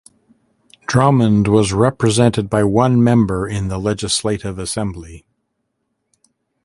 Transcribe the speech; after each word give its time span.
Drummond 0.87 1.47
was 1.47 1.73
represented 1.73 2.49
by 2.49 2.63
one 2.63 3.03
member 3.03 3.47
in 3.47 3.67
the 3.67 3.77
Legislative 3.77 4.57
Assembly. 4.57 5.27